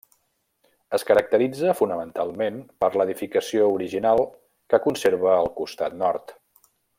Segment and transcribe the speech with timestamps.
[0.97, 4.25] Es caracteritza fonamentalment per l'edificació original
[4.75, 6.35] que conserva el costat nord.